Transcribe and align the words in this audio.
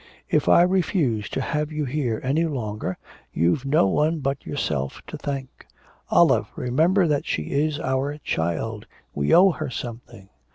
'If 0.31 0.49
I 0.49 0.63
refuse 0.63 1.29
to 1.29 1.41
have 1.41 1.71
you 1.71 1.85
here 1.85 2.19
any 2.23 2.45
longer, 2.47 2.97
you've 3.31 3.65
no 3.65 3.85
one 3.85 4.17
but 4.17 4.47
yourself 4.47 4.99
to 5.05 5.15
thank.' 5.15 5.67
'Olive, 6.09 6.47
remember 6.55 7.07
that 7.07 7.27
she 7.27 7.51
is 7.51 7.79
our 7.79 8.17
child; 8.23 8.87
we 9.13 9.31
owe 9.31 9.51
her 9.51 9.69
something. 9.69 10.29